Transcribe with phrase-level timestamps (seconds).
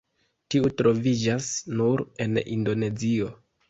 [0.55, 1.53] Tiu troviĝas
[1.83, 3.35] nur en Indonezio.